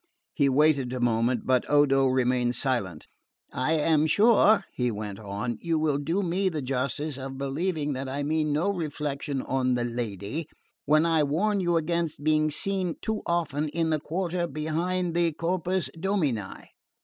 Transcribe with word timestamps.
He 0.33 0.49
waited 0.49 0.93
a 0.93 0.99
moment, 0.99 1.45
but 1.45 1.63
Odo 1.69 2.07
remained 2.07 2.55
silent. 2.55 3.05
"I 3.53 3.73
am 3.73 4.07
sure," 4.07 4.65
he 4.73 4.89
went 4.89 5.19
on, 5.19 5.59
"you 5.61 5.77
will 5.77 5.99
do 5.99 6.23
me 6.23 6.49
the 6.49 6.63
justice 6.63 7.19
of 7.19 7.37
believing 7.37 7.93
that 7.93 8.09
I 8.09 8.23
mean 8.23 8.51
no 8.51 8.71
reflection 8.73 9.43
on 9.43 9.75
the 9.75 9.83
lady, 9.85 10.47
when 10.85 11.05
I 11.05 11.21
warn 11.21 11.59
you 11.59 11.77
against 11.77 12.23
being 12.23 12.49
seen 12.49 12.95
too 12.99 13.21
often 13.27 13.69
in 13.69 13.91
the 13.91 13.99
quarter 13.99 14.47
behind 14.47 15.13
the 15.13 15.33
Corpus 15.33 15.91
Domini. 15.99 16.71